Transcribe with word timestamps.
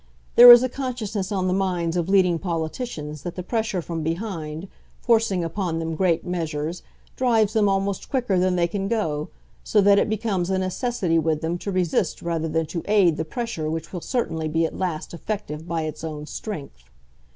There 0.35 0.51
is 0.51 0.63
a 0.63 0.67
consciousness 0.67 1.31
on 1.31 1.45
the 1.45 1.53
minds 1.53 1.95
of 1.95 2.09
leading 2.09 2.39
politicians 2.39 3.21
that 3.21 3.35
the 3.35 3.43
pressure 3.43 3.83
from 3.83 4.01
behind, 4.01 4.67
forcing 4.99 5.43
upon 5.43 5.77
them 5.77 5.93
great 5.93 6.25
measures, 6.25 6.81
drives 7.15 7.53
them 7.53 7.69
almost 7.69 8.09
quicker 8.09 8.39
than 8.39 8.55
they 8.55 8.65
can 8.65 8.87
go, 8.87 9.29
so 9.63 9.79
that 9.81 9.99
it 9.99 10.09
becomes 10.09 10.49
a 10.49 10.57
necessity 10.57 11.19
with 11.19 11.41
them 11.41 11.59
to 11.59 11.71
resist 11.71 12.23
rather 12.23 12.47
than 12.47 12.65
to 12.65 12.81
aid 12.87 13.15
the 13.15 13.23
pressure 13.25 13.69
which 13.69 13.93
will 13.93 14.01
certainly 14.01 14.47
be 14.47 14.65
at 14.65 14.75
last 14.75 15.13
effective 15.13 15.67
by 15.67 15.83
its 15.83 16.03
own 16.03 16.25
strength. 16.25 16.85